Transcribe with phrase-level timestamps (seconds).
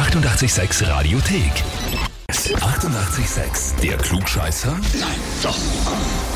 [0.00, 1.62] 886 Radiothek.
[2.56, 3.80] 88,6.
[3.80, 4.72] Der Klugscheißer?
[4.98, 5.08] Nein,
[5.42, 5.56] doch.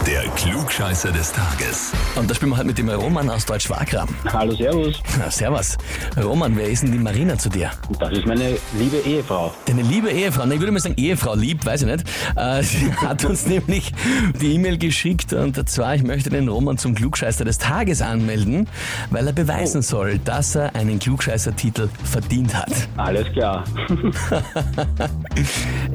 [0.07, 1.93] Der Klugscheißer des Tages.
[2.15, 4.09] Und da spielen wir halt mit dem Roman aus Deutsch-Wagram.
[4.33, 5.01] Hallo, Servus.
[5.19, 5.77] Na, servus.
[6.17, 7.71] Roman, wer ist denn die Marina zu dir?
[7.99, 9.53] Das ist meine liebe Ehefrau.
[9.67, 12.05] Deine liebe Ehefrau, ne, ich würde mal sagen Ehefrau, lieb, weiß ich nicht.
[12.37, 13.93] Äh, sie hat uns nämlich
[14.41, 18.69] die E-Mail geschickt und zwar, ich möchte den Roman zum Klugscheißer des Tages anmelden,
[19.11, 22.71] weil er beweisen soll, dass er einen Klugscheißer-Titel verdient hat.
[22.97, 23.65] Alles klar.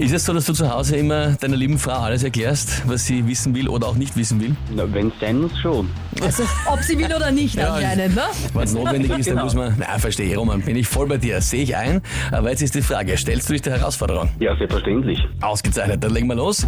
[0.10, 3.28] Ist es so, dass du zu Hause immer deiner lieben Frau alles erklärst, was sie
[3.28, 4.56] wissen will oder auch nicht wissen will?
[4.74, 5.88] Wenn es sein muss, schon.
[6.20, 8.24] Also, ob sie will oder nicht Ja, anscheinend, ne?
[8.56, 9.44] Wenn es notwendig ist, dann Genau.
[9.44, 9.76] muss man.
[9.78, 12.02] Na, verstehe, Roman, bin ich voll bei dir, sehe ich ein.
[12.32, 14.30] Aber jetzt ist die Frage, stellst du dich der Herausforderung?
[14.40, 15.20] Ja, selbstverständlich.
[15.42, 16.66] Ausgezeichnet, dann legen wir los.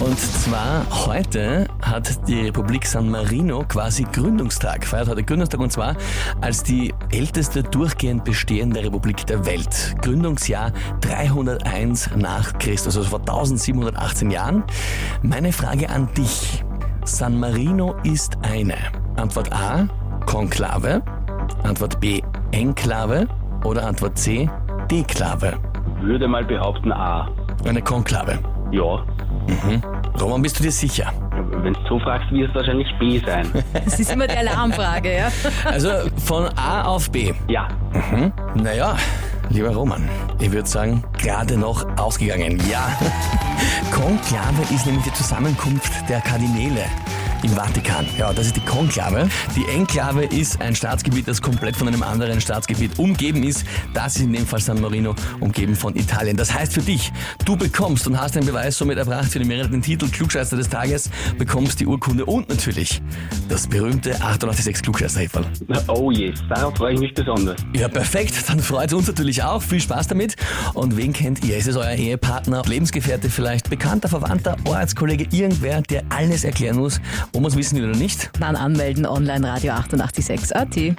[0.00, 5.94] Und zwar heute hat die Republik San Marino quasi Gründungstag, feiert heute Gründungstag und zwar
[6.40, 9.94] als die älteste durchgehend bestehende Republik der Welt.
[10.02, 10.72] Gründungsjahr
[11.02, 14.64] 301 nach Christus, also vor 1718 Jahren.
[15.22, 16.64] Meine Frage an dich.
[17.04, 18.76] San Marino ist eine.
[19.16, 19.88] Antwort A,
[20.26, 21.02] Konklave.
[21.62, 22.20] Antwort B,
[22.52, 23.26] Enklave.
[23.64, 24.48] Oder Antwort C,
[24.90, 25.54] Deklave.
[26.00, 27.28] Würde mal behaupten, A.
[27.64, 28.38] Eine Konklave.
[28.70, 29.04] Ja.
[30.20, 31.12] Roman, bist du dir sicher?
[31.62, 33.46] Wenn du so fragst, wird es wahrscheinlich B sein.
[33.84, 35.28] Das ist immer die Alarmfrage, ja?
[35.64, 35.90] Also
[36.24, 37.32] von A auf B.
[37.48, 37.68] Ja.
[38.54, 38.96] Naja,
[39.50, 42.60] lieber Roman, ich würde sagen, gerade noch ausgegangen.
[42.70, 42.88] Ja.
[43.92, 46.84] Konklave ist nämlich die Zusammenkunft der Kardinäle.
[47.42, 48.06] Im Vatikan.
[48.18, 49.28] Ja, das ist die Konklave.
[49.56, 53.64] Die Enklave ist ein Staatsgebiet, das komplett von einem anderen Staatsgebiet umgeben ist.
[53.94, 56.36] Das ist in dem Fall San Marino, umgeben von Italien.
[56.36, 57.10] Das heißt für dich,
[57.46, 61.08] du bekommst und hast den Beweis somit erbracht für den mehreren Titel Klugscheißer des Tages,
[61.38, 63.00] bekommst die Urkunde und natürlich
[63.48, 65.44] das berühmte 886 klugscheißer -Häferl.
[65.88, 67.56] Oh je, darauf freue ich mich besonders.
[67.74, 68.34] Ja, perfekt.
[68.48, 69.62] Dann freut uns natürlich auch.
[69.62, 70.36] Viel Spaß damit.
[70.74, 71.56] Und wen kennt ihr?
[71.56, 77.00] Ist es euer Ehepartner, Lebensgefährte vielleicht, bekannter, Verwandter, Ortskollege, irgendwer, der alles erklären muss,
[77.32, 78.30] ob man es wissen will oder nicht?
[78.40, 80.74] Dann anmelden online Radio 886 AT.
[80.76, 80.96] Die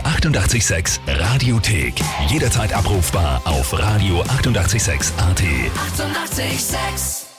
[0.00, 1.94] 88,6 Radiothek.
[2.28, 5.40] Jederzeit abrufbar auf radio886.at.
[5.40, 6.44] 88,6.
[6.44, 7.33] Eighty-eight, sex.